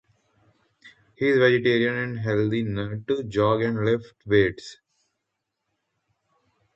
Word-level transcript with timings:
He 1.15 1.27
is 1.27 1.37
a 1.37 1.41
vegetarian 1.41 1.93
and 1.93 2.19
health 2.21 2.51
nut, 2.51 3.29
jogs 3.29 3.63
and 3.65 3.85
lifts 3.85 4.11
weights. 4.25 4.77